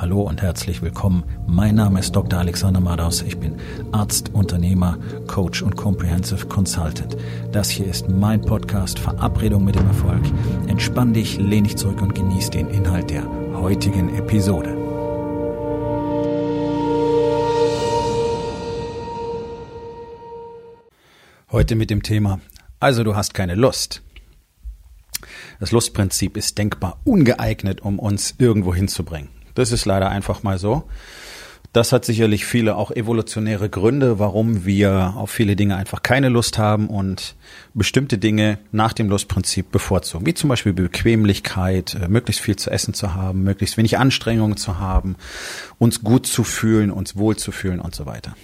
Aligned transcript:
Hallo 0.00 0.22
und 0.22 0.42
herzlich 0.42 0.80
willkommen. 0.80 1.24
Mein 1.48 1.74
Name 1.74 1.98
ist 1.98 2.14
Dr. 2.14 2.38
Alexander 2.38 2.78
Madaus. 2.78 3.20
Ich 3.22 3.36
bin 3.36 3.56
Arzt, 3.90 4.32
Unternehmer, 4.32 4.96
Coach 5.26 5.60
und 5.60 5.74
Comprehensive 5.74 6.46
Consultant. 6.46 7.16
Das 7.50 7.68
hier 7.68 7.88
ist 7.88 8.08
mein 8.08 8.40
Podcast 8.40 9.00
Verabredung 9.00 9.64
mit 9.64 9.74
dem 9.74 9.88
Erfolg. 9.88 10.22
Entspann 10.68 11.14
dich, 11.14 11.38
lehn 11.38 11.64
dich 11.64 11.76
zurück 11.76 12.00
und 12.00 12.14
genieß 12.14 12.50
den 12.50 12.68
Inhalt 12.68 13.10
der 13.10 13.24
heutigen 13.54 14.14
Episode. 14.14 14.76
Heute 21.50 21.74
mit 21.74 21.90
dem 21.90 22.04
Thema, 22.04 22.38
also 22.78 23.02
du 23.02 23.16
hast 23.16 23.34
keine 23.34 23.56
Lust. 23.56 24.02
Das 25.58 25.72
Lustprinzip 25.72 26.36
ist 26.36 26.56
denkbar 26.56 27.00
ungeeignet, 27.02 27.80
um 27.80 27.98
uns 27.98 28.36
irgendwo 28.38 28.72
hinzubringen. 28.72 29.37
Das 29.58 29.72
ist 29.72 29.86
leider 29.86 30.08
einfach 30.08 30.44
mal 30.44 30.56
so. 30.56 30.84
Das 31.72 31.92
hat 31.92 32.04
sicherlich 32.04 32.46
viele 32.46 32.76
auch 32.76 32.92
evolutionäre 32.92 33.68
Gründe, 33.68 34.20
warum 34.20 34.64
wir 34.64 35.14
auf 35.16 35.32
viele 35.32 35.56
Dinge 35.56 35.74
einfach 35.74 36.02
keine 36.02 36.28
Lust 36.28 36.58
haben 36.58 36.86
und 36.86 37.34
bestimmte 37.74 38.18
Dinge 38.18 38.60
nach 38.70 38.92
dem 38.92 39.08
Lustprinzip 39.08 39.72
bevorzugen, 39.72 40.26
wie 40.26 40.34
zum 40.34 40.48
Beispiel 40.48 40.72
Bequemlichkeit, 40.72 41.94
äh, 41.94 42.06
möglichst 42.06 42.40
viel 42.40 42.54
zu 42.54 42.70
essen 42.70 42.94
zu 42.94 43.14
haben, 43.14 43.42
möglichst 43.42 43.76
wenig 43.76 43.98
Anstrengungen 43.98 44.56
zu 44.56 44.78
haben, 44.78 45.16
uns 45.78 46.04
gut 46.04 46.28
zu 46.28 46.44
fühlen, 46.44 46.92
uns 46.92 47.16
wohl 47.16 47.36
zu 47.36 47.50
fühlen 47.50 47.80
und 47.80 47.96
so 47.96 48.06
weiter. 48.06 48.36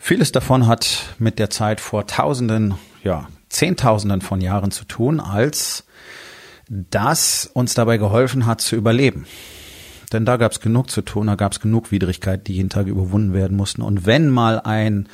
Vieles 0.00 0.32
davon 0.32 0.66
hat 0.66 1.14
mit 1.20 1.38
der 1.38 1.48
Zeit 1.48 1.80
vor 1.80 2.08
Tausenden, 2.08 2.74
ja, 3.04 3.28
Zehntausenden 3.50 4.20
von 4.20 4.40
Jahren 4.40 4.72
zu 4.72 4.84
tun, 4.84 5.20
als 5.20 5.84
das 6.68 7.48
uns 7.54 7.74
dabei 7.74 7.98
geholfen 7.98 8.46
hat 8.46 8.60
zu 8.60 8.74
überleben. 8.74 9.26
Denn 10.12 10.24
da 10.24 10.36
gab 10.36 10.52
es 10.52 10.60
genug 10.60 10.90
zu 10.90 11.02
tun, 11.02 11.26
da 11.26 11.34
gab 11.34 11.52
es 11.52 11.60
genug 11.60 11.90
Widrigkeiten, 11.90 12.44
die 12.44 12.54
jeden 12.54 12.68
Tag 12.68 12.86
überwunden 12.86 13.32
werden 13.32 13.56
mussten. 13.56 13.82
Und 13.82 14.06
wenn 14.06 14.28
mal 14.28 14.60
ein 14.60 15.08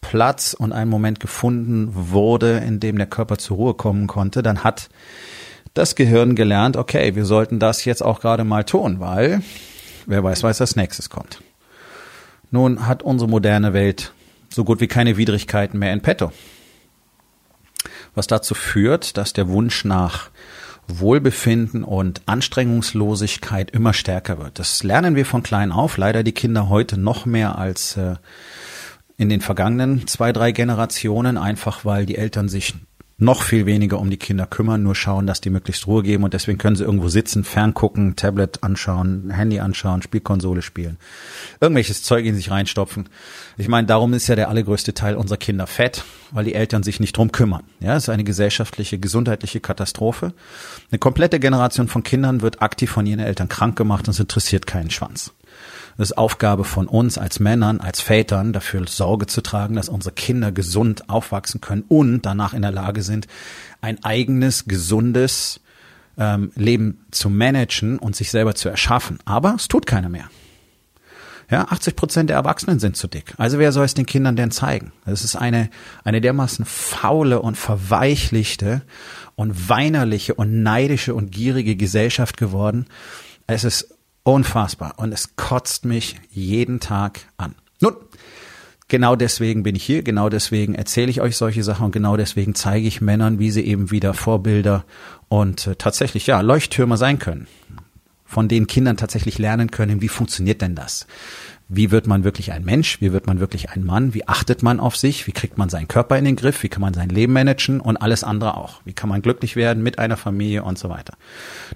Platz 0.00 0.52
und 0.52 0.72
ein 0.72 0.88
Moment 0.88 1.20
gefunden 1.20 1.90
wurde, 1.92 2.58
in 2.58 2.80
dem 2.80 2.98
der 2.98 3.06
Körper 3.06 3.38
zur 3.38 3.56
Ruhe 3.56 3.74
kommen 3.74 4.08
konnte, 4.08 4.42
dann 4.42 4.64
hat 4.64 4.90
das 5.74 5.94
Gehirn 5.94 6.34
gelernt, 6.34 6.76
okay, 6.76 7.14
wir 7.14 7.24
sollten 7.24 7.58
das 7.58 7.84
jetzt 7.84 8.02
auch 8.02 8.20
gerade 8.20 8.44
mal 8.44 8.64
tun, 8.64 9.00
weil 9.00 9.42
wer 10.06 10.22
weiß, 10.22 10.42
was 10.42 10.60
als 10.60 10.76
nächstes 10.76 11.08
kommt. 11.08 11.42
Nun 12.50 12.86
hat 12.86 13.02
unsere 13.02 13.30
moderne 13.30 13.72
Welt 13.72 14.12
so 14.50 14.64
gut 14.64 14.80
wie 14.80 14.88
keine 14.88 15.16
Widrigkeiten 15.16 15.78
mehr 15.78 15.92
in 15.92 16.02
petto. 16.02 16.32
Was 18.14 18.26
dazu 18.26 18.54
führt, 18.54 19.16
dass 19.16 19.32
der 19.32 19.48
Wunsch 19.48 19.84
nach 19.84 20.28
Wohlbefinden 20.88 21.84
und 21.84 22.22
Anstrengungslosigkeit 22.26 23.70
immer 23.70 23.92
stärker 23.92 24.38
wird. 24.38 24.58
Das 24.58 24.82
lernen 24.82 25.14
wir 25.14 25.26
von 25.26 25.42
klein 25.42 25.72
auf. 25.72 25.96
Leider 25.96 26.22
die 26.22 26.32
Kinder 26.32 26.68
heute 26.68 26.98
noch 26.98 27.24
mehr 27.24 27.58
als 27.58 27.96
äh, 27.96 28.16
in 29.16 29.28
den 29.28 29.40
vergangenen 29.40 30.06
zwei, 30.06 30.32
drei 30.32 30.52
Generationen, 30.52 31.38
einfach 31.38 31.84
weil 31.84 32.06
die 32.06 32.16
Eltern 32.16 32.48
sich 32.48 32.74
noch 33.22 33.42
viel 33.42 33.66
weniger 33.66 33.98
um 33.98 34.10
die 34.10 34.16
Kinder 34.16 34.46
kümmern, 34.46 34.82
nur 34.82 34.94
schauen, 34.94 35.26
dass 35.26 35.40
die 35.40 35.50
möglichst 35.50 35.86
Ruhe 35.86 36.02
geben 36.02 36.24
und 36.24 36.34
deswegen 36.34 36.58
können 36.58 36.76
sie 36.76 36.84
irgendwo 36.84 37.08
sitzen, 37.08 37.44
ferngucken, 37.44 38.16
Tablet 38.16 38.62
anschauen, 38.62 39.30
Handy 39.30 39.60
anschauen, 39.60 40.02
Spielkonsole 40.02 40.60
spielen, 40.60 40.98
irgendwelches 41.60 42.02
Zeug 42.02 42.26
in 42.26 42.34
sich 42.34 42.50
reinstopfen. 42.50 43.08
Ich 43.56 43.68
meine, 43.68 43.86
darum 43.86 44.12
ist 44.12 44.26
ja 44.26 44.36
der 44.36 44.48
allergrößte 44.48 44.94
Teil 44.94 45.14
unserer 45.14 45.38
Kinder 45.38 45.66
fett, 45.66 46.04
weil 46.32 46.44
die 46.44 46.54
Eltern 46.54 46.82
sich 46.82 47.00
nicht 47.00 47.16
drum 47.16 47.32
kümmern. 47.32 47.62
Ja, 47.80 47.96
es 47.96 48.04
ist 48.04 48.08
eine 48.08 48.24
gesellschaftliche, 48.24 48.98
gesundheitliche 48.98 49.60
Katastrophe. 49.60 50.34
Eine 50.90 50.98
komplette 50.98 51.38
Generation 51.38 51.88
von 51.88 52.02
Kindern 52.02 52.42
wird 52.42 52.60
aktiv 52.60 52.90
von 52.90 53.06
ihren 53.06 53.20
Eltern 53.20 53.48
krank 53.48 53.76
gemacht 53.76 54.08
und 54.08 54.14
es 54.14 54.20
interessiert 54.20 54.66
keinen 54.66 54.90
Schwanz. 54.90 55.32
Es 55.98 56.10
ist 56.10 56.18
Aufgabe 56.18 56.64
von 56.64 56.86
uns 56.86 57.18
als 57.18 57.38
Männern, 57.38 57.80
als 57.80 58.00
Vätern, 58.00 58.52
dafür 58.52 58.86
Sorge 58.86 59.26
zu 59.26 59.42
tragen, 59.42 59.76
dass 59.76 59.88
unsere 59.88 60.14
Kinder 60.14 60.52
gesund 60.52 61.08
aufwachsen 61.08 61.60
können 61.60 61.84
und 61.88 62.22
danach 62.22 62.54
in 62.54 62.62
der 62.62 62.72
Lage 62.72 63.02
sind, 63.02 63.26
ein 63.80 64.02
eigenes, 64.02 64.64
gesundes 64.64 65.60
ähm, 66.18 66.52
Leben 66.54 67.04
zu 67.10 67.30
managen 67.30 67.98
und 67.98 68.16
sich 68.16 68.30
selber 68.30 68.54
zu 68.54 68.68
erschaffen. 68.68 69.18
Aber 69.24 69.54
es 69.56 69.68
tut 69.68 69.86
keiner 69.86 70.08
mehr. 70.08 70.28
Ja, 71.50 71.66
80 71.68 71.96
Prozent 71.96 72.30
der 72.30 72.36
Erwachsenen 72.36 72.78
sind 72.78 72.96
zu 72.96 73.08
dick. 73.08 73.34
Also 73.36 73.58
wer 73.58 73.72
soll 73.72 73.84
es 73.84 73.92
den 73.92 74.06
Kindern 74.06 74.36
denn 74.36 74.50
zeigen? 74.50 74.92
Das 75.04 75.22
ist 75.22 75.36
eine, 75.36 75.68
eine 76.02 76.22
dermaßen 76.22 76.64
faule 76.64 77.42
und 77.42 77.58
verweichlichte 77.58 78.80
und 79.34 79.68
weinerliche 79.68 80.32
und 80.34 80.62
neidische 80.62 81.14
und 81.14 81.30
gierige 81.30 81.76
Gesellschaft 81.76 82.38
geworden. 82.38 82.86
Es 83.46 83.64
ist 83.64 83.91
Unfassbar. 84.24 84.94
Und 84.98 85.12
es 85.12 85.36
kotzt 85.36 85.84
mich 85.84 86.16
jeden 86.30 86.80
Tag 86.80 87.20
an. 87.36 87.54
Nun, 87.80 87.96
genau 88.88 89.16
deswegen 89.16 89.62
bin 89.64 89.74
ich 89.74 89.82
hier, 89.82 90.02
genau 90.02 90.28
deswegen 90.28 90.74
erzähle 90.74 91.10
ich 91.10 91.20
euch 91.20 91.36
solche 91.36 91.64
Sachen 91.64 91.86
und 91.86 91.92
genau 91.92 92.16
deswegen 92.16 92.54
zeige 92.54 92.86
ich 92.86 93.00
Männern, 93.00 93.38
wie 93.38 93.50
sie 93.50 93.62
eben 93.62 93.90
wieder 93.90 94.14
Vorbilder 94.14 94.84
und 95.28 95.66
äh, 95.66 95.76
tatsächlich, 95.76 96.26
ja, 96.26 96.40
Leuchttürmer 96.40 96.96
sein 96.96 97.18
können. 97.18 97.48
Von 98.24 98.48
denen 98.48 98.66
Kindern 98.66 98.96
tatsächlich 98.96 99.38
lernen 99.38 99.70
können, 99.70 100.00
wie 100.00 100.08
funktioniert 100.08 100.62
denn 100.62 100.74
das? 100.74 101.06
Wie 101.74 101.90
wird 101.90 102.06
man 102.06 102.22
wirklich 102.22 102.52
ein 102.52 102.64
Mensch, 102.64 103.00
wie 103.00 103.12
wird 103.12 103.26
man 103.26 103.40
wirklich 103.40 103.70
ein 103.70 103.82
Mann, 103.84 104.12
wie 104.12 104.28
achtet 104.28 104.62
man 104.62 104.78
auf 104.78 104.94
sich, 104.94 105.26
wie 105.26 105.32
kriegt 105.32 105.56
man 105.56 105.70
seinen 105.70 105.88
Körper 105.88 106.18
in 106.18 106.26
den 106.26 106.36
Griff, 106.36 106.62
wie 106.62 106.68
kann 106.68 106.82
man 106.82 106.92
sein 106.92 107.08
Leben 107.08 107.32
managen 107.32 107.80
und 107.80 107.96
alles 107.96 108.24
andere 108.24 108.58
auch. 108.58 108.82
Wie 108.84 108.92
kann 108.92 109.08
man 109.08 109.22
glücklich 109.22 109.56
werden 109.56 109.82
mit 109.82 109.98
einer 109.98 110.18
Familie 110.18 110.64
und 110.64 110.78
so 110.78 110.90
weiter. 110.90 111.14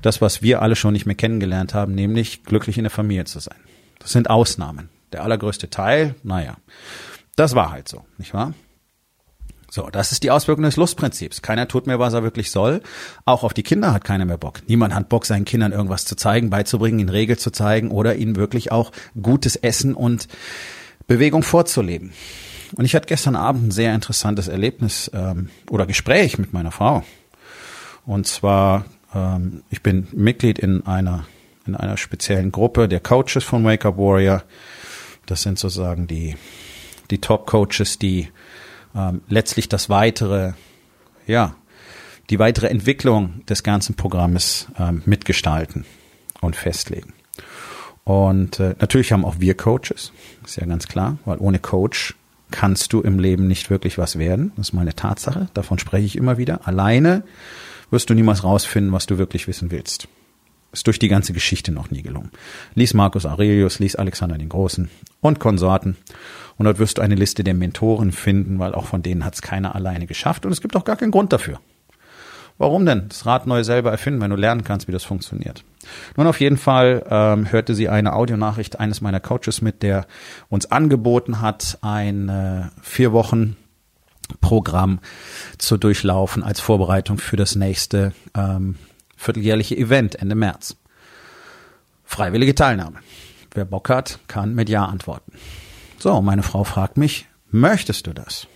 Das, 0.03 0.21
was 0.21 0.43
wir 0.43 0.61
alle 0.61 0.77
schon 0.77 0.93
nicht 0.93 1.07
mehr 1.07 1.15
kennengelernt 1.15 1.73
haben, 1.73 1.95
nämlich 1.95 2.45
glücklich 2.45 2.77
in 2.77 2.85
der 2.85 2.91
Familie 2.91 3.25
zu 3.25 3.39
sein. 3.39 3.57
Das 3.99 4.13
sind 4.13 4.29
Ausnahmen. 4.29 4.91
Der 5.13 5.23
allergrößte 5.23 5.71
Teil, 5.71 6.15
naja, 6.23 6.57
das 7.37 7.55
war 7.55 7.71
halt 7.71 7.89
so, 7.89 8.05
nicht 8.19 8.35
wahr? 8.35 8.53
So, 9.77 9.91
das 9.93 10.11
ist 10.11 10.23
die 10.23 10.31
Auswirkung 10.31 10.65
des 10.65 10.77
Lustprinzips. 10.77 11.43
Keiner 11.43 11.69
tut 11.69 11.87
mehr, 11.87 11.99
was 11.99 12.15
er 12.15 12.23
wirklich 12.23 12.51
soll. 12.51 12.81
Auch 13.27 13.43
auf 13.43 13.53
die 13.53 13.63
Kinder 13.63 13.93
hat 13.93 14.05
keiner 14.05 14.25
mehr 14.25 14.39
Bock. 14.39 14.63
Niemand 14.69 14.95
hat 14.95 15.11
Bock, 15.11 15.27
seinen 15.27 15.45
Kindern 15.45 15.73
irgendwas 15.73 16.07
zu 16.07 16.17
zeigen, 16.17 16.49
beizubringen, 16.49 16.99
ihnen 16.99 17.11
Regeln 17.11 17.39
zu 17.39 17.51
zeigen 17.51 17.91
oder 17.91 18.17
ihnen 18.17 18.37
wirklich 18.37 18.73
auch 18.73 18.91
gutes 19.21 19.55
Essen 19.55 19.93
und 19.93 20.29
Bewegung 21.07 21.43
vorzuleben. 21.43 22.15
Und 22.75 22.87
ich 22.87 22.95
hatte 22.95 23.05
gestern 23.05 23.37
Abend 23.37 23.67
ein 23.67 23.71
sehr 23.71 23.95
interessantes 23.95 24.49
Erlebnis 24.49 25.11
ähm, 25.13 25.51
oder 25.69 25.85
Gespräch 25.85 26.39
mit 26.39 26.55
meiner 26.55 26.73
Frau. 26.73 27.05
Und 28.07 28.27
zwar, 28.27 28.87
ähm, 29.15 29.63
ich 29.69 29.83
bin 29.83 30.09
Mitglied 30.13 30.59
in 30.59 30.87
einer 30.87 31.27
in 31.67 31.75
einer 31.77 31.99
speziellen 31.99 32.51
Gruppe 32.51 32.89
der 32.89 33.01
Coaches 33.01 33.45
von 33.45 33.63
Wake 33.63 33.85
Up 33.85 33.99
Warrior. 33.99 34.43
Das 35.27 35.43
sind 35.43 35.59
sozusagen 35.59 36.07
die 36.07 36.35
die 37.11 37.21
Top 37.21 37.47
Coaches, 37.47 37.99
die 37.99 38.29
ähm, 38.97 39.23
letztlich 39.29 39.69
das 39.69 39.89
weitere, 39.91 40.53
ja, 41.27 41.55
die 42.31 42.39
weitere 42.39 42.69
Entwicklung 42.69 43.45
des 43.47 43.63
ganzen 43.63 43.95
Programmes 43.95 44.69
ähm, 44.79 45.03
mitgestalten 45.05 45.85
und 46.41 46.57
festlegen. 46.57 47.13
Und 48.05 48.61
äh, 48.61 48.75
natürlich 48.81 49.13
haben 49.13 49.25
auch 49.25 49.37
wir 49.39 49.57
Coaches, 49.57 50.13
ist 50.45 50.57
ja 50.57 50.67
ganz 50.67 50.87
klar, 50.87 51.19
weil 51.25 51.39
ohne 51.39 51.59
Coach 51.59 52.15
kannst 52.51 52.93
du 52.93 53.01
im 53.01 53.19
Leben 53.19 53.49
nicht 53.49 53.71
wirklich 53.71 53.99
was 53.99 54.19
werden. 54.19 54.53
Das 54.57 54.69
ist 54.69 54.73
mal 54.73 54.83
eine 54.83 54.95
Tatsache, 54.95 55.49
davon 55.55 55.79
spreche 55.79 56.07
ich 56.07 56.17
immer 56.17 56.39
wieder. 56.39 56.67
Alleine 56.67 57.25
wirst 57.91 58.09
du 58.09 58.15
niemals 58.15 58.45
rausfinden, 58.45 58.93
was 58.93 59.07
du 59.07 59.19
wirklich 59.19 59.49
wissen 59.49 59.71
willst. 59.71 60.09
Ist 60.77 60.87
durch 60.87 60.99
die 60.99 61.09
ganze 61.09 61.33
Geschichte 61.33 61.73
noch 61.73 61.91
nie 61.91 62.03
gelungen. 62.03 62.31
Lies 62.75 62.93
Marcus 62.93 63.25
Aurelius, 63.25 63.79
lies 63.79 63.97
Alexander 63.97 64.37
den 64.37 64.51
Großen 64.51 64.91
und 65.23 65.41
Konsorten 65.41 65.97
und 66.59 66.67
dort 66.67 66.79
wirst 66.79 66.99
du 66.99 67.03
eine 67.03 67.15
Liste 67.15 67.43
der 67.45 67.55
Mentoren 67.55 68.13
finden, 68.13 68.59
weil 68.59 68.75
auch 68.75 68.85
von 68.85 69.01
denen 69.01 69.25
hat 69.25 69.33
es 69.33 69.41
keiner 69.41 69.75
alleine 69.75 70.07
geschafft. 70.07 70.45
Und 70.45 70.53
es 70.53 70.61
gibt 70.61 70.77
auch 70.77 70.85
gar 70.85 70.97
keinen 70.97 71.13
Grund 71.13 71.33
dafür. 71.33 71.61
Warum 72.59 72.85
denn? 72.85 73.09
Das 73.09 73.25
Rad 73.25 73.47
neu 73.47 73.65
selber 73.65 73.91
erfinden, 73.91 74.21
wenn 74.21 74.31
du 74.31 74.37
lernen 74.37 74.65
kannst, 74.65 74.87
wie 74.87 74.93
das 74.93 75.05
funktioniert. 75.05 75.65
Nun 76.15 76.27
auf 76.27 76.41
jeden 76.41 76.59
Fall 76.59 77.07
ähm, 77.09 77.51
hörte 77.51 77.75
sie 77.75 77.89
eine 77.89 78.13
Audionachricht 78.13 78.79
eines 78.79 79.01
meiner 79.01 79.21
Coaches 79.21 79.63
mit, 79.63 79.83
der 79.83 80.07
uns 80.51 80.71
angeboten 80.71 81.41
hat, 81.41 81.79
ein 81.81 82.29
äh, 82.29 82.65
vier 82.83 83.13
Wochen 83.13 83.57
Programm 84.43 84.99
zu 85.57 85.79
durchlaufen 85.79 86.43
als 86.43 86.61
Vorbereitung 86.61 87.17
für 87.17 87.39
das 87.39 87.57
nächste 87.57 88.13
ähm, 88.37 88.77
vierteljährliche 89.17 89.77
Event 89.77 90.15
Ende 90.17 90.35
März. 90.35 90.77
Freiwillige 92.05 92.55
Teilnahme. 92.55 93.01
Wer 93.53 93.65
Bock 93.65 93.89
hat, 93.89 94.19
kann 94.29 94.55
mit 94.55 94.69
Ja 94.69 94.85
antworten. 94.85 95.33
So, 95.99 96.21
meine 96.21 96.43
Frau 96.43 96.65
fragt 96.65 96.97
mich, 96.97 97.27
möchtest 97.51 98.07
du 98.07 98.13
das? 98.13 98.47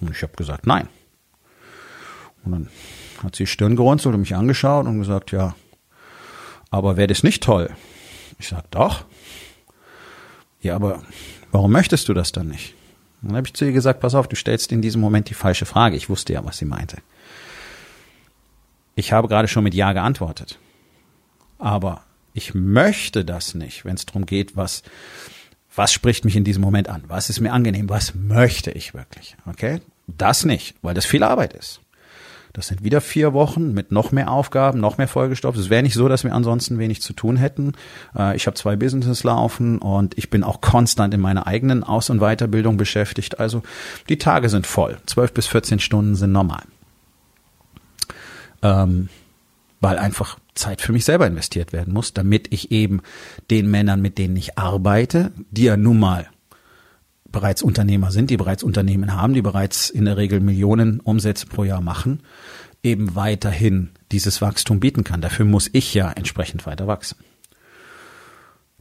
Und 0.00 0.10
ich 0.10 0.22
habe 0.22 0.34
gesagt, 0.34 0.66
nein. 0.66 0.88
Und 2.44 2.52
dann 2.52 2.68
hat 3.22 3.36
sie 3.36 3.46
Stirn 3.46 3.76
gerunzelt 3.76 4.14
und 4.14 4.20
mich 4.20 4.34
angeschaut 4.34 4.86
und 4.86 4.98
gesagt, 4.98 5.32
ja, 5.32 5.54
aber 6.70 6.96
wäre 6.96 7.06
das 7.06 7.22
nicht 7.22 7.42
toll? 7.42 7.70
Ich 8.38 8.48
sag, 8.48 8.70
doch. 8.72 9.04
Ja, 10.60 10.74
aber 10.74 11.02
warum 11.52 11.70
möchtest 11.72 12.08
du 12.08 12.14
das 12.14 12.32
dann 12.32 12.48
nicht? 12.48 12.74
Und 13.22 13.28
dann 13.28 13.36
habe 13.36 13.46
ich 13.46 13.54
zu 13.54 13.64
ihr 13.64 13.72
gesagt, 13.72 14.00
pass 14.00 14.14
auf, 14.14 14.28
du 14.28 14.36
stellst 14.36 14.72
in 14.72 14.82
diesem 14.82 15.00
Moment 15.00 15.30
die 15.30 15.34
falsche 15.34 15.66
Frage. 15.66 15.96
Ich 15.96 16.08
wusste 16.10 16.32
ja, 16.32 16.44
was 16.44 16.58
sie 16.58 16.64
meinte. 16.64 16.98
Ich 18.94 19.12
habe 19.12 19.28
gerade 19.28 19.48
schon 19.48 19.64
mit 19.64 19.74
Ja 19.74 19.92
geantwortet. 19.92 20.58
Aber 21.58 22.02
Ich 22.36 22.52
möchte 22.52 23.24
das 23.24 23.54
nicht, 23.54 23.84
wenn 23.84 23.94
es 23.94 24.06
darum 24.06 24.26
geht, 24.26 24.56
was, 24.56 24.82
was 25.76 25.92
spricht 25.92 26.24
mich 26.24 26.34
in 26.34 26.42
diesem 26.42 26.62
Moment 26.62 26.88
an? 26.88 27.04
Was 27.06 27.30
ist 27.30 27.40
mir 27.40 27.52
angenehm? 27.52 27.88
Was 27.88 28.14
möchte 28.14 28.72
ich 28.72 28.92
wirklich? 28.92 29.36
Okay? 29.46 29.80
Das 30.08 30.44
nicht, 30.44 30.74
weil 30.82 30.94
das 30.94 31.06
viel 31.06 31.22
Arbeit 31.22 31.52
ist. 31.52 31.80
Das 32.52 32.68
sind 32.68 32.84
wieder 32.84 33.00
vier 33.00 33.32
Wochen 33.32 33.72
mit 33.72 33.90
noch 33.90 34.12
mehr 34.12 34.30
Aufgaben, 34.30 34.78
noch 34.78 34.96
mehr 34.96 35.08
Folgestoff. 35.08 35.56
Es 35.56 35.70
wäre 35.70 35.82
nicht 35.82 35.94
so, 35.94 36.08
dass 36.08 36.22
wir 36.22 36.32
ansonsten 36.32 36.78
wenig 36.78 37.02
zu 37.02 37.12
tun 37.12 37.36
hätten. 37.36 37.72
Äh, 38.16 38.36
ich 38.36 38.46
habe 38.46 38.54
zwei 38.54 38.76
Businesses 38.76 39.24
laufen 39.24 39.78
und 39.78 40.16
ich 40.16 40.30
bin 40.30 40.44
auch 40.44 40.60
konstant 40.60 41.14
in 41.14 41.20
meiner 41.20 41.48
eigenen 41.48 41.82
Aus- 41.82 42.10
und 42.10 42.20
Weiterbildung 42.20 42.76
beschäftigt. 42.76 43.40
Also 43.40 43.62
die 44.08 44.18
Tage 44.18 44.48
sind 44.48 44.68
voll. 44.68 44.98
Zwölf 45.06 45.32
bis 45.32 45.48
14 45.48 45.80
Stunden 45.80 46.14
sind 46.14 46.30
normal. 46.30 46.62
Ähm, 48.64 49.08
weil 49.80 49.98
einfach 49.98 50.38
Zeit 50.54 50.80
für 50.80 50.92
mich 50.92 51.04
selber 51.04 51.26
investiert 51.26 51.74
werden 51.74 51.92
muss, 51.92 52.14
damit 52.14 52.52
ich 52.54 52.70
eben 52.72 53.02
den 53.50 53.70
Männern, 53.70 54.00
mit 54.00 54.16
denen 54.16 54.34
ich 54.34 54.56
arbeite, 54.56 55.30
die 55.50 55.64
ja 55.64 55.76
nun 55.76 55.98
mal 56.00 56.26
bereits 57.30 57.62
Unternehmer 57.62 58.10
sind, 58.10 58.30
die 58.30 58.38
bereits 58.38 58.62
Unternehmen 58.62 59.14
haben, 59.14 59.34
die 59.34 59.42
bereits 59.42 59.90
in 59.90 60.06
der 60.06 60.16
Regel 60.16 60.40
Millionen 60.40 61.00
Umsätze 61.00 61.46
pro 61.46 61.64
Jahr 61.64 61.82
machen, 61.82 62.20
eben 62.82 63.14
weiterhin 63.14 63.90
dieses 64.10 64.40
Wachstum 64.40 64.80
bieten 64.80 65.04
kann. 65.04 65.20
Dafür 65.20 65.44
muss 65.44 65.68
ich 65.72 65.92
ja 65.92 66.10
entsprechend 66.10 66.64
weiter 66.64 66.86
wachsen. 66.86 67.18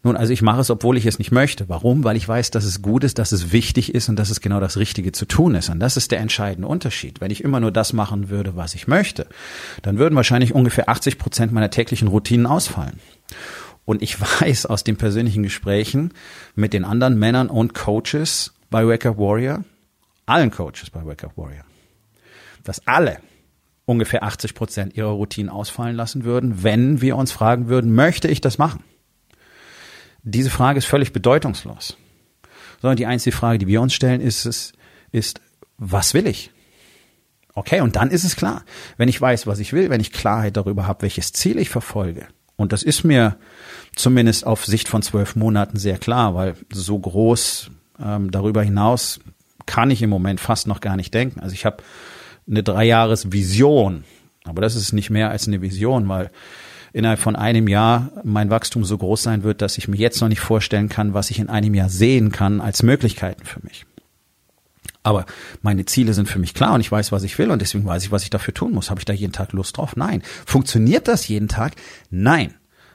Nun, 0.05 0.17
also 0.17 0.33
ich 0.33 0.41
mache 0.41 0.59
es, 0.59 0.69
obwohl 0.69 0.97
ich 0.97 1.05
es 1.05 1.17
nicht 1.17 1.31
möchte. 1.31 1.69
Warum? 1.69 2.03
Weil 2.03 2.17
ich 2.17 2.27
weiß, 2.27 2.51
dass 2.51 2.65
es 2.65 2.81
gut 2.81 3.05
ist, 3.05 3.19
dass 3.19 3.31
es 3.31 3.53
wichtig 3.53 3.95
ist 3.95 4.09
und 4.09 4.17
dass 4.17 4.29
es 4.29 4.41
genau 4.41 4.59
das 4.59 4.75
Richtige 4.75 5.13
zu 5.13 5.25
tun 5.25 5.55
ist. 5.55 5.69
Und 5.69 5.79
das 5.79 5.95
ist 5.95 6.11
der 6.11 6.19
entscheidende 6.19 6.67
Unterschied. 6.67 7.21
Wenn 7.21 7.31
ich 7.31 7.41
immer 7.41 7.61
nur 7.61 7.71
das 7.71 7.93
machen 7.93 8.29
würde, 8.29 8.57
was 8.57 8.75
ich 8.75 8.85
möchte, 8.85 9.27
dann 9.81 9.97
würden 9.97 10.17
wahrscheinlich 10.17 10.53
ungefähr 10.53 10.89
80 10.89 11.17
Prozent 11.17 11.53
meiner 11.53 11.69
täglichen 11.69 12.09
Routinen 12.09 12.45
ausfallen. 12.45 12.99
Und 13.85 14.01
ich 14.01 14.19
weiß 14.41 14.65
aus 14.65 14.83
den 14.83 14.97
persönlichen 14.97 15.41
Gesprächen 15.41 16.11
mit 16.53 16.73
den 16.73 16.83
anderen 16.83 17.17
Männern 17.17 17.49
und 17.49 17.73
Coaches 17.73 18.53
bei 18.69 18.85
Wake 18.85 19.05
Up 19.05 19.17
Warrior, 19.17 19.63
allen 20.25 20.51
Coaches 20.51 20.89
bei 20.89 21.05
Wake 21.05 21.23
Up 21.23 21.37
Warrior, 21.37 21.63
dass 22.65 22.85
alle 22.85 23.19
ungefähr 23.85 24.23
80 24.23 24.53
Prozent 24.53 24.97
ihrer 24.97 25.11
Routinen 25.11 25.49
ausfallen 25.49 25.95
lassen 25.95 26.25
würden, 26.25 26.61
wenn 26.63 26.99
wir 26.99 27.15
uns 27.15 27.31
fragen 27.31 27.69
würden, 27.69 27.95
möchte 27.95 28.27
ich 28.27 28.41
das 28.41 28.57
machen? 28.57 28.83
Diese 30.23 30.49
Frage 30.49 30.79
ist 30.79 30.85
völlig 30.85 31.13
bedeutungslos. 31.13 31.97
Sondern 32.81 32.97
die 32.97 33.05
einzige 33.05 33.35
Frage, 33.35 33.59
die 33.59 33.67
wir 33.67 33.81
uns 33.81 33.93
stellen, 33.93 34.21
ist, 34.21 34.45
ist, 34.45 34.73
ist 35.11 35.41
was 35.77 36.13
will 36.13 36.27
ich? 36.27 36.51
Okay, 37.53 37.81
und 37.81 37.95
dann 37.95 38.09
ist 38.09 38.23
es 38.23 38.35
klar. 38.35 38.63
Wenn 38.97 39.09
ich 39.09 39.21
weiß, 39.21 39.47
was 39.47 39.59
ich 39.59 39.73
will, 39.73 39.89
wenn 39.89 40.01
ich 40.01 40.11
Klarheit 40.11 40.57
darüber 40.57 40.87
habe, 40.87 41.03
welches 41.03 41.33
Ziel 41.33 41.59
ich 41.59 41.69
verfolge, 41.69 42.27
und 42.55 42.71
das 42.71 42.83
ist 42.83 43.03
mir 43.03 43.37
zumindest 43.95 44.45
auf 44.45 44.65
Sicht 44.65 44.87
von 44.87 45.01
zwölf 45.01 45.35
Monaten 45.35 45.77
sehr 45.77 45.97
klar, 45.97 46.35
weil 46.35 46.55
so 46.71 46.97
groß 46.97 47.71
ähm, 47.99 48.31
darüber 48.31 48.61
hinaus 48.63 49.19
kann 49.65 49.91
ich 49.91 50.01
im 50.01 50.09
Moment 50.09 50.39
fast 50.39 50.67
noch 50.67 50.81
gar 50.81 50.95
nicht 50.95 51.13
denken. 51.13 51.39
Also 51.39 51.53
ich 51.53 51.65
habe 51.65 51.77
eine 52.47 52.63
Dreijahresvision, 52.63 54.03
aber 54.43 54.61
das 54.61 54.75
ist 54.75 54.93
nicht 54.93 55.09
mehr 55.09 55.29
als 55.29 55.47
eine 55.47 55.61
Vision, 55.61 56.07
weil 56.09 56.31
innerhalb 56.93 57.19
von 57.19 57.35
einem 57.35 57.67
Jahr 57.67 58.11
mein 58.23 58.49
Wachstum 58.49 58.85
so 58.85 58.97
groß 58.97 59.23
sein 59.23 59.43
wird, 59.43 59.61
dass 59.61 59.77
ich 59.77 59.87
mir 59.87 59.97
jetzt 59.97 60.21
noch 60.21 60.29
nicht 60.29 60.39
vorstellen 60.39 60.87
kann, 60.87 61.13
was 61.13 61.31
ich 61.31 61.39
in 61.39 61.49
einem 61.49 61.73
Jahr 61.73 61.89
sehen 61.89 62.31
kann 62.31 62.61
als 62.61 62.83
Möglichkeiten 62.83 63.43
für 63.43 63.59
mich. 63.63 63.85
Aber 65.01 65.25
meine 65.61 65.85
Ziele 65.85 66.13
sind 66.13 66.29
für 66.29 66.39
mich 66.39 66.53
klar 66.53 66.73
und 66.73 66.79
ich 66.79 66.91
weiß, 66.91 67.11
was 67.11 67.23
ich 67.23 67.37
will 67.37 67.51
und 67.51 67.61
deswegen 67.61 67.85
weiß 67.85 68.05
ich, 68.05 68.11
was 68.11 68.23
ich 68.23 68.29
dafür 68.29 68.53
tun 68.53 68.71
muss. 68.71 68.89
Habe 68.89 69.01
ich 69.01 69.05
da 69.05 69.11
jeden 69.11 69.33
Tag 69.33 69.51
Lust 69.51 69.75
drauf? 69.75 69.97
Nein. 69.97 70.23
Funktioniert 70.45 71.09
das 71.09 71.27
jeden 71.27 71.49
Tag? 71.49 71.73
Nein. 72.09 72.53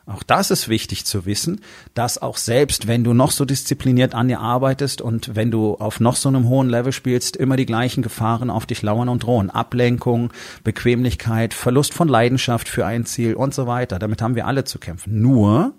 Auch 0.09 0.23
das 0.23 0.51
ist 0.51 0.71
wichtig 0.71 1.05
zu 1.05 1.27
wissen, 1.27 1.61
dass 1.93 2.17
auch 2.17 2.39
selbst 2.39 2.87
wenn 2.87 3.05
du 3.05 3.13
noch 3.13 3.31
so 3.31 3.45
diszipliniert 3.45 4.15
an 4.15 4.29
dir 4.29 4.41
arbeitest 4.41 5.03
und 5.03 5.37
wenn 5.37 5.51
du 5.51 5.75
auf 5.75 6.01
noch 6.01 6.17
so 6.17 6.31
einem 6.31 6.49
hohen 6.49 6.71
Level 6.71 6.93
spielst, 6.93 7.37
immer 7.37 7.57
die 7.57 7.67
gleichen 7.67 8.03
Gefahren 8.03 8.49
auf 8.49 8.65
dich 8.65 8.81
lauern 8.81 9.11
und 9.11 9.23
drohen. 9.23 9.51
Ablenkung, 9.51 10.33
Bequemlichkeit, 10.65 11.53
Verlust 11.53 11.93
von 11.93 12.09
Leidenschaft 12.09 12.71
für 12.71 12.87
ein 12.87 13.05
Ziel 13.05 13.35
und 13.35 13.53
so 13.53 13.67
weiter. 13.67 13.99
Damit 13.99 14.23
haben 14.23 14.35
wir 14.35 14.47
alle 14.47 14.65
zu 14.65 14.79
kämpfen. 14.79 15.21
Nur, 15.21 15.75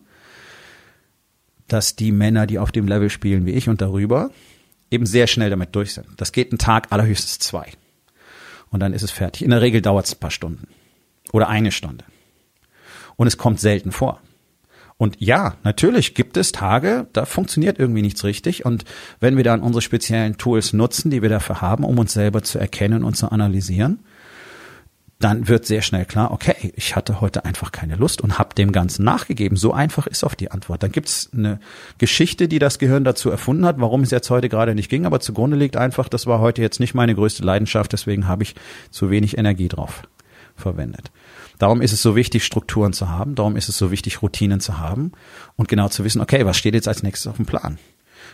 dass 1.68 1.96
die 1.96 2.12
Männer, 2.12 2.46
die 2.46 2.60
auf 2.60 2.72
dem 2.72 2.88
Level 2.88 3.10
spielen 3.10 3.48
wie 3.48 3.52
ich 3.54 3.68
und 3.68 3.82
darüber, 3.82 4.30
eben 4.92 5.08
sehr 5.08 5.26
schnell 5.26 5.50
damit 5.50 5.76
durch 5.76 5.96
sind. 5.96 6.06
Das 6.18 6.34
geht 6.34 6.52
einen 6.52 6.60
Tag, 6.60 6.92
allerhöchstens 6.92 7.40
zwei. 7.40 7.72
Und 8.70 8.82
dann 8.82 8.94
ist 8.94 9.02
es 9.02 9.10
fertig. 9.10 9.42
In 9.42 9.50
der 9.50 9.62
Regel 9.62 9.82
dauert 9.82 10.06
es 10.06 10.14
ein 10.14 10.20
paar 10.20 10.30
Stunden. 10.30 10.68
Oder 11.32 11.48
eine 11.48 11.72
Stunde. 11.72 12.06
Und 13.20 13.28
es 13.28 13.38
kommt 13.38 13.60
selten 13.60 13.92
vor. 13.92 14.22
Und 14.96 15.18
ja, 15.20 15.56
natürlich 15.66 16.16
gibt 16.16 16.38
es 16.38 16.54
Tage, 16.54 17.06
da 17.12 17.26
funktioniert 17.26 17.78
irgendwie 17.78 18.02
nichts 18.02 18.24
richtig. 18.24 18.64
Und 18.64 18.86
wenn 19.20 19.36
wir 19.36 19.44
dann 19.44 19.60
unsere 19.60 19.82
speziellen 19.82 20.38
Tools 20.38 20.72
nutzen, 20.72 21.12
die 21.12 21.22
wir 21.22 21.28
dafür 21.28 21.60
haben, 21.60 21.84
um 21.84 22.00
uns 22.00 22.14
selber 22.14 22.44
zu 22.44 22.60
erkennen 22.60 23.04
und 23.04 23.18
zu 23.18 23.30
analysieren, 23.30 24.00
dann 25.20 25.50
wird 25.50 25.66
sehr 25.66 25.82
schnell 25.82 26.06
klar, 26.06 26.32
okay, 26.32 26.72
ich 26.78 26.96
hatte 26.96 27.20
heute 27.20 27.44
einfach 27.44 27.74
keine 27.74 27.98
Lust 27.98 28.22
und 28.22 28.40
habe 28.40 28.56
dem 28.56 28.72
Ganzen 28.72 29.04
nachgegeben. 29.04 29.58
So 29.58 29.74
einfach 29.74 30.08
ist 30.08 30.24
auf 30.24 30.38
die 30.38 30.52
Antwort. 30.52 30.82
Dann 30.82 30.94
gibt's 30.94 31.30
eine 31.34 31.60
Geschichte, 31.98 32.48
die 32.48 32.60
das 32.60 32.80
Gehirn 32.80 33.04
dazu 33.04 33.30
erfunden 33.30 33.66
hat, 33.66 33.82
warum 33.82 34.04
es 34.04 34.12
jetzt 34.12 34.30
heute 34.30 34.48
gerade 34.48 34.76
nicht 34.76 34.90
ging, 34.90 35.06
aber 35.06 35.20
zugrunde 35.20 35.58
liegt 35.58 35.76
einfach, 35.76 36.08
das 36.08 36.26
war 36.26 36.40
heute 36.40 36.62
jetzt 36.62 36.80
nicht 36.80 36.94
meine 36.94 37.16
größte 37.16 37.44
Leidenschaft, 37.44 37.92
deswegen 37.92 38.30
habe 38.30 38.44
ich 38.44 38.56
zu 38.92 39.10
wenig 39.10 39.38
Energie 39.38 39.68
drauf 39.68 40.04
verwendet. 40.60 41.12
Darum 41.58 41.82
ist 41.82 41.92
es 41.92 42.02
so 42.02 42.16
wichtig, 42.16 42.46
Strukturen 42.46 42.94
zu 42.94 43.10
haben, 43.10 43.36
darum 43.36 43.56
ist 43.56 43.70
es 43.70 43.78
so 43.78 43.92
wichtig, 43.92 44.22
Routinen 44.22 44.60
zu 44.60 44.78
haben 44.78 45.12
und 45.56 45.68
genau 45.68 45.90
zu 45.90 46.04
wissen, 46.04 46.22
okay, 46.22 46.46
was 46.46 46.58
steht 46.58 46.74
jetzt 46.74 46.88
als 46.88 47.04
nächstes 47.04 47.28
auf 47.28 47.36
dem 47.38 47.46
Plan? 47.46 47.78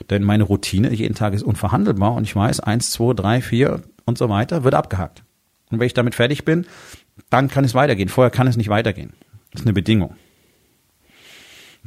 Denn 0.10 0.24
meine 0.24 0.44
Routine 0.44 0.94
jeden 0.94 1.16
Tag 1.16 1.34
ist 1.34 1.44
unverhandelbar 1.44 2.14
und 2.14 2.24
ich 2.24 2.36
weiß, 2.36 2.60
eins, 2.60 2.92
zwei, 2.92 3.14
drei, 3.14 3.42
vier 3.42 3.82
und 4.06 4.18
so 4.18 4.30
weiter 4.30 4.64
wird 4.64 4.76
abgehakt. 4.76 5.24
Und 5.72 5.80
wenn 5.80 5.88
ich 5.88 5.94
damit 5.94 6.16
fertig 6.16 6.46
bin, 6.46 6.66
dann 7.30 7.50
kann 7.50 7.66
es 7.66 7.74
weitergehen. 7.74 8.10
Vorher 8.10 8.32
kann 8.32 8.48
es 8.48 8.58
nicht 8.58 8.70
weitergehen. 8.70 9.14
Das 9.52 9.62
ist 9.62 9.68
eine 9.68 9.74
Bedingung. 9.74 10.16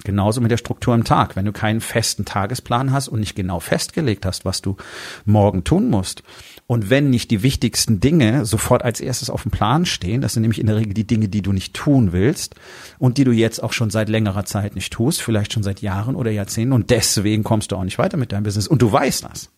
Genauso 0.04 0.40
mit 0.40 0.50
der 0.50 0.56
Struktur 0.56 0.94
im 0.94 1.04
Tag. 1.04 1.36
Wenn 1.36 1.44
du 1.44 1.52
keinen 1.52 1.80
festen 1.80 2.24
Tagesplan 2.24 2.92
hast 2.92 3.08
und 3.08 3.20
nicht 3.20 3.34
genau 3.34 3.60
festgelegt 3.60 4.24
hast, 4.26 4.44
was 4.44 4.62
du 4.62 4.76
morgen 5.24 5.64
tun 5.64 5.90
musst, 5.90 6.22
und 6.66 6.90
wenn 6.90 7.08
nicht 7.08 7.30
die 7.30 7.42
wichtigsten 7.42 7.98
Dinge 7.98 8.44
sofort 8.44 8.84
als 8.84 9.00
erstes 9.00 9.30
auf 9.30 9.42
dem 9.42 9.50
Plan 9.50 9.86
stehen, 9.86 10.20
das 10.20 10.34
sind 10.34 10.42
nämlich 10.42 10.60
in 10.60 10.66
der 10.66 10.76
Regel 10.76 10.92
die 10.92 11.06
Dinge, 11.06 11.28
die 11.28 11.40
du 11.40 11.52
nicht 11.52 11.72
tun 11.72 12.12
willst 12.12 12.54
und 12.98 13.16
die 13.16 13.24
du 13.24 13.32
jetzt 13.32 13.62
auch 13.62 13.72
schon 13.72 13.88
seit 13.88 14.10
längerer 14.10 14.44
Zeit 14.44 14.74
nicht 14.74 14.92
tust, 14.92 15.22
vielleicht 15.22 15.54
schon 15.54 15.62
seit 15.62 15.80
Jahren 15.80 16.14
oder 16.14 16.30
Jahrzehnten 16.30 16.74
und 16.74 16.90
deswegen 16.90 17.42
kommst 17.42 17.72
du 17.72 17.76
auch 17.76 17.84
nicht 17.84 17.98
weiter 17.98 18.18
mit 18.18 18.32
deinem 18.32 18.44
Business 18.44 18.68
und 18.68 18.82
du 18.82 18.92
weißt 18.92 19.24
das. 19.24 19.48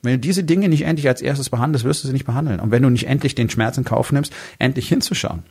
Wenn 0.00 0.14
du 0.14 0.18
diese 0.18 0.44
Dinge 0.44 0.68
nicht 0.68 0.82
endlich 0.82 1.08
als 1.08 1.22
erstes 1.22 1.50
behandelst, 1.50 1.84
wirst 1.84 2.04
du 2.04 2.08
sie 2.08 2.12
nicht 2.12 2.26
behandeln. 2.26 2.60
Und 2.60 2.70
wenn 2.70 2.82
du 2.82 2.90
nicht 2.90 3.06
endlich 3.06 3.34
den 3.34 3.48
Schmerz 3.48 3.78
in 3.78 3.84
Kauf 3.84 4.12
nimmst, 4.12 4.34
endlich 4.58 4.86
hinzuschauen. 4.86 5.44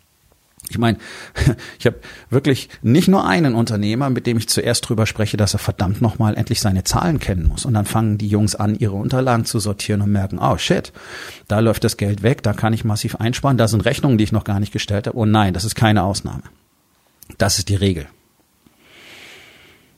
Ich 0.70 0.78
meine, 0.78 0.98
ich 1.80 1.86
habe 1.86 2.00
wirklich 2.30 2.70
nicht 2.82 3.08
nur 3.08 3.28
einen 3.28 3.56
Unternehmer, 3.56 4.10
mit 4.10 4.26
dem 4.26 4.38
ich 4.38 4.50
zuerst 4.50 4.88
drüber 4.88 5.06
spreche, 5.06 5.38
dass 5.38 5.54
er 5.54 5.60
verdammt 5.60 6.02
nochmal 6.02 6.36
endlich 6.36 6.62
seine 6.62 6.84
Zahlen 6.84 7.20
kennen 7.20 7.48
muss. 7.48 7.66
Und 7.66 7.74
dann 7.74 7.86
fangen 7.86 8.18
die 8.18 8.28
Jungs 8.28 8.56
an, 8.56 8.76
ihre 8.76 8.96
Unterlagen 8.96 9.46
zu 9.46 9.60
sortieren 9.60 10.02
und 10.02 10.12
merken, 10.12 10.40
oh 10.40 10.58
shit, 10.58 10.92
da 11.48 11.60
läuft 11.60 11.84
das 11.84 11.98
Geld 11.98 12.24
weg, 12.24 12.44
da 12.44 12.54
kann 12.54 12.74
ich 12.74 12.84
massiv 12.84 13.16
einsparen, 13.18 13.58
da 13.58 13.68
sind 13.68 13.86
Rechnungen, 13.86 14.18
die 14.18 14.24
ich 14.24 14.32
noch 14.32 14.46
gar 14.46 14.60
nicht 14.60 14.74
gestellt 14.74 15.08
habe. 15.08 15.18
Und 15.18 15.32
nein, 15.32 15.54
das 15.54 15.66
ist 15.66 15.76
keine 15.76 16.04
Ausnahme. 16.04 16.44
Das 17.38 17.60
ist 17.60 17.70
die 17.70 17.76
Regel. 17.76 18.08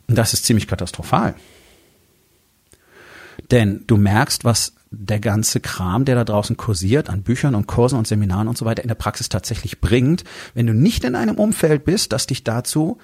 Und 0.07 0.17
das 0.17 0.33
ist 0.33 0.45
ziemlich 0.45 0.67
katastrophal. 0.67 1.35
Denn 3.51 3.83
du 3.87 3.97
merkst, 3.97 4.43
was 4.43 4.73
der 4.97 5.19
ganze 5.19 5.59
Kram, 5.59 6.05
der 6.05 6.15
da 6.15 6.23
draußen 6.23 6.57
kursiert, 6.57 7.09
an 7.09 7.23
Büchern 7.23 7.55
und 7.55 7.67
Kursen 7.67 7.97
und 7.97 8.07
Seminaren 8.07 8.47
und 8.47 8.57
so 8.57 8.65
weiter 8.65 8.83
in 8.83 8.87
der 8.87 8.95
Praxis 8.95 9.29
tatsächlich 9.29 9.81
bringt, 9.81 10.23
wenn 10.53 10.67
du 10.67 10.73
nicht 10.73 11.03
in 11.03 11.15
einem 11.15 11.35
Umfeld 11.35 11.85
bist, 11.85 12.13
das 12.13 12.27
dich 12.27 12.43
dazu 12.43 12.97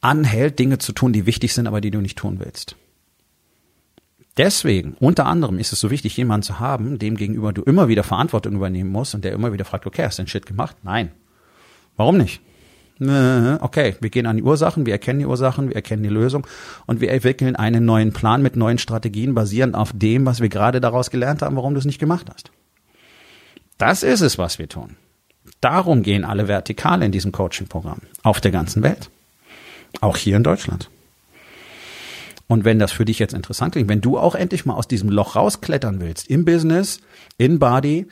anhält, 0.00 0.58
Dinge 0.58 0.78
zu 0.78 0.92
tun, 0.92 1.12
die 1.12 1.26
wichtig 1.26 1.54
sind, 1.54 1.66
aber 1.66 1.80
die 1.80 1.90
du 1.90 2.00
nicht 2.00 2.18
tun 2.18 2.38
willst. 2.40 2.76
Deswegen, 4.36 4.94
unter 5.00 5.26
anderem, 5.26 5.58
ist 5.58 5.72
es 5.72 5.80
so 5.80 5.90
wichtig, 5.90 6.16
jemanden 6.16 6.44
zu 6.44 6.60
haben, 6.60 6.98
dem 7.00 7.16
gegenüber 7.16 7.52
du 7.52 7.62
immer 7.62 7.88
wieder 7.88 8.04
Verantwortung 8.04 8.54
übernehmen 8.54 8.90
musst 8.90 9.14
und 9.14 9.24
der 9.24 9.32
immer 9.32 9.52
wieder 9.52 9.64
fragt, 9.64 9.86
okay, 9.86 10.04
hast 10.04 10.18
du 10.18 10.22
den 10.22 10.28
Shit 10.28 10.46
gemacht? 10.46 10.76
Nein. 10.84 11.10
Warum 11.96 12.16
nicht? 12.16 12.40
Okay, 13.00 13.94
wir 14.00 14.10
gehen 14.10 14.26
an 14.26 14.36
die 14.36 14.42
Ursachen, 14.42 14.84
wir 14.84 14.92
erkennen 14.92 15.20
die 15.20 15.26
Ursachen, 15.26 15.68
wir 15.68 15.76
erkennen 15.76 16.02
die 16.02 16.08
Lösung 16.08 16.46
und 16.86 17.00
wir 17.00 17.12
entwickeln 17.12 17.54
einen 17.54 17.84
neuen 17.84 18.12
Plan 18.12 18.42
mit 18.42 18.56
neuen 18.56 18.78
Strategien 18.78 19.34
basierend 19.34 19.76
auf 19.76 19.92
dem, 19.94 20.26
was 20.26 20.40
wir 20.40 20.48
gerade 20.48 20.80
daraus 20.80 21.10
gelernt 21.10 21.42
haben, 21.42 21.56
warum 21.56 21.74
du 21.74 21.78
es 21.78 21.84
nicht 21.84 22.00
gemacht 22.00 22.26
hast. 22.32 22.50
Das 23.76 24.02
ist 24.02 24.20
es, 24.20 24.38
was 24.38 24.58
wir 24.58 24.68
tun. 24.68 24.96
Darum 25.60 26.02
gehen 26.02 26.24
alle 26.24 26.48
Vertikale 26.48 27.06
in 27.06 27.12
diesem 27.12 27.30
Coaching-Programm 27.30 28.00
auf 28.22 28.40
der 28.40 28.50
ganzen 28.50 28.82
Welt. 28.82 29.10
Auch 30.00 30.16
hier 30.16 30.36
in 30.36 30.42
Deutschland. 30.42 30.90
Und 32.48 32.64
wenn 32.64 32.78
das 32.78 32.92
für 32.92 33.04
dich 33.04 33.18
jetzt 33.18 33.34
interessant 33.34 33.72
klingt, 33.72 33.88
wenn 33.88 34.00
du 34.00 34.18
auch 34.18 34.34
endlich 34.34 34.66
mal 34.66 34.74
aus 34.74 34.88
diesem 34.88 35.10
Loch 35.10 35.36
rausklettern 35.36 36.00
willst, 36.00 36.28
im 36.28 36.44
Business, 36.44 37.00
in 37.36 37.58
Body, 37.58 38.06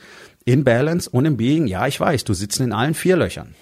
in 0.45 0.63
Balance 0.63 1.09
und 1.09 1.25
im 1.25 1.37
Being, 1.37 1.67
ja, 1.67 1.87
ich 1.87 1.99
weiß, 1.99 2.23
du 2.23 2.33
sitzt 2.33 2.59
in 2.59 2.71
allen 2.71 2.93
vier 2.93 3.17
Löchern. 3.17 3.55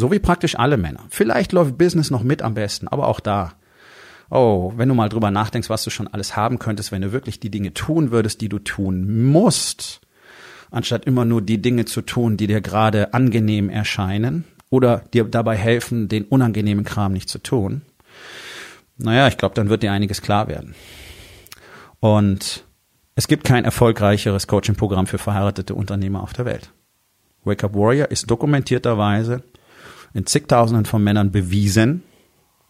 So 0.00 0.10
wie 0.10 0.18
praktisch 0.18 0.58
alle 0.58 0.78
Männer. 0.78 1.04
Vielleicht 1.10 1.52
läuft 1.52 1.76
Business 1.76 2.10
noch 2.10 2.22
mit 2.22 2.40
am 2.40 2.54
besten, 2.54 2.88
aber 2.88 3.06
auch 3.06 3.20
da. 3.20 3.52
Oh, 4.30 4.72
wenn 4.74 4.88
du 4.88 4.94
mal 4.94 5.10
drüber 5.10 5.30
nachdenkst, 5.30 5.68
was 5.68 5.84
du 5.84 5.90
schon 5.90 6.08
alles 6.08 6.36
haben 6.36 6.58
könntest, 6.58 6.90
wenn 6.90 7.02
du 7.02 7.12
wirklich 7.12 7.38
die 7.38 7.50
Dinge 7.50 7.74
tun 7.74 8.10
würdest, 8.10 8.40
die 8.40 8.48
du 8.48 8.58
tun 8.60 9.26
musst, 9.26 10.00
anstatt 10.70 11.04
immer 11.04 11.26
nur 11.26 11.42
die 11.42 11.60
Dinge 11.60 11.84
zu 11.84 12.00
tun, 12.00 12.38
die 12.38 12.46
dir 12.46 12.62
gerade 12.62 13.12
angenehm 13.12 13.68
erscheinen 13.68 14.44
oder 14.70 15.04
dir 15.12 15.24
dabei 15.24 15.54
helfen, 15.54 16.08
den 16.08 16.24
unangenehmen 16.24 16.86
Kram 16.86 17.12
nicht 17.12 17.28
zu 17.28 17.38
tun. 17.38 17.82
Naja, 18.96 19.28
ich 19.28 19.36
glaube, 19.36 19.54
dann 19.54 19.68
wird 19.68 19.82
dir 19.82 19.92
einiges 19.92 20.22
klar 20.22 20.48
werden. 20.48 20.74
Und 21.98 22.64
es 23.16 23.28
gibt 23.28 23.44
kein 23.44 23.66
erfolgreicheres 23.66 24.46
Coaching-Programm 24.46 25.06
für 25.06 25.18
verheiratete 25.18 25.74
Unternehmer 25.74 26.22
auf 26.22 26.32
der 26.32 26.46
Welt. 26.46 26.72
Wake 27.44 27.64
Up 27.64 27.74
Warrior 27.74 28.10
ist 28.10 28.30
dokumentierterweise 28.30 29.42
in 30.14 30.26
zigtausenden 30.26 30.86
von 30.86 31.02
Männern 31.02 31.30
bewiesen, 31.30 32.02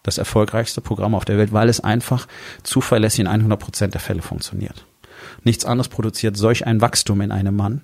das 0.03 0.19
erfolgreichste 0.19 0.81
Programm 0.81 1.15
auf 1.15 1.25
der 1.25 1.39
Welt, 1.39 1.53
weil 1.53 1.69
es 1.69 1.81
einfach 1.81 2.27
zuverlässig 2.63 3.21
in 3.21 3.27
100 3.27 3.61
Prozent 3.61 3.95
der 3.95 4.01
Fälle 4.01 4.23
funktioniert. 4.23 4.87
Nichts 5.45 5.65
anderes 5.65 5.89
produziert 5.89 6.37
solch 6.37 6.67
ein 6.67 6.81
Wachstum 6.81 7.21
in 7.21 7.33
einem 7.33 7.57
Mann 7.57 7.83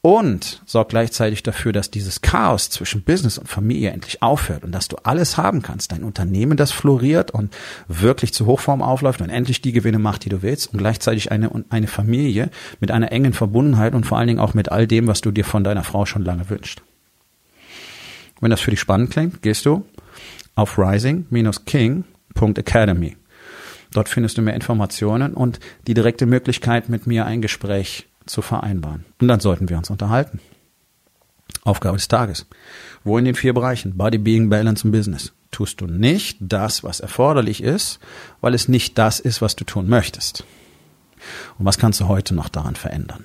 und 0.00 0.62
sorgt 0.64 0.90
gleichzeitig 0.90 1.42
dafür, 1.42 1.72
dass 1.72 1.90
dieses 1.90 2.20
Chaos 2.20 2.70
zwischen 2.70 3.02
Business 3.02 3.36
und 3.36 3.48
Familie 3.48 3.90
endlich 3.90 4.22
aufhört 4.22 4.64
und 4.64 4.72
dass 4.72 4.86
du 4.86 4.96
alles 5.02 5.36
haben 5.36 5.60
kannst. 5.60 5.90
Dein 5.90 6.04
Unternehmen, 6.04 6.56
das 6.56 6.70
floriert 6.70 7.32
und 7.32 7.54
wirklich 7.88 8.32
zu 8.32 8.46
Hochform 8.46 8.80
aufläuft 8.80 9.20
und 9.20 9.30
endlich 9.30 9.60
die 9.60 9.72
Gewinne 9.72 9.98
macht, 9.98 10.24
die 10.24 10.28
du 10.28 10.42
willst 10.42 10.72
und 10.72 10.78
gleichzeitig 10.78 11.32
eine, 11.32 11.50
eine 11.70 11.88
Familie 11.88 12.50
mit 12.78 12.92
einer 12.92 13.10
engen 13.10 13.32
Verbundenheit 13.32 13.94
und 13.94 14.06
vor 14.06 14.18
allen 14.18 14.28
Dingen 14.28 14.40
auch 14.40 14.54
mit 14.54 14.70
all 14.70 14.86
dem, 14.86 15.08
was 15.08 15.20
du 15.20 15.32
dir 15.32 15.44
von 15.44 15.64
deiner 15.64 15.84
Frau 15.84 16.06
schon 16.06 16.24
lange 16.24 16.48
wünschst. 16.48 16.82
Wenn 18.40 18.50
das 18.50 18.60
für 18.60 18.70
dich 18.70 18.80
spannend 18.80 19.10
klingt, 19.10 19.42
gehst 19.42 19.66
du 19.66 19.84
auf 20.54 20.78
rising-king.academy. 20.78 23.16
Dort 23.92 24.08
findest 24.08 24.38
du 24.38 24.42
mehr 24.42 24.54
Informationen 24.54 25.34
und 25.34 25.60
die 25.86 25.94
direkte 25.94 26.26
Möglichkeit, 26.26 26.88
mit 26.88 27.06
mir 27.06 27.26
ein 27.26 27.40
Gespräch 27.40 28.08
zu 28.26 28.42
vereinbaren. 28.42 29.04
Und 29.20 29.28
dann 29.28 29.40
sollten 29.40 29.68
wir 29.68 29.78
uns 29.78 29.90
unterhalten. 29.90 30.40
Aufgabe 31.64 31.96
des 31.96 32.08
Tages. 32.08 32.46
Wo 33.04 33.18
in 33.18 33.24
den 33.24 33.34
vier 33.34 33.54
Bereichen 33.54 33.96
Body, 33.96 34.18
Being, 34.18 34.50
Balance 34.50 34.86
und 34.86 34.92
Business 34.92 35.32
tust 35.50 35.80
du 35.80 35.86
nicht 35.86 36.36
das, 36.40 36.84
was 36.84 37.00
erforderlich 37.00 37.62
ist, 37.62 37.98
weil 38.40 38.54
es 38.54 38.68
nicht 38.68 38.98
das 38.98 39.20
ist, 39.20 39.40
was 39.40 39.56
du 39.56 39.64
tun 39.64 39.88
möchtest? 39.88 40.44
Und 41.58 41.64
was 41.64 41.78
kannst 41.78 42.00
du 42.00 42.08
heute 42.08 42.34
noch 42.34 42.48
daran 42.48 42.76
verändern? 42.76 43.24